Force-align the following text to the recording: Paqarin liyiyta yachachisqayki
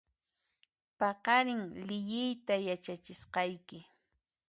Paqarin 0.99 1.61
liyiyta 1.87 2.55
yachachisqayki 2.67 3.79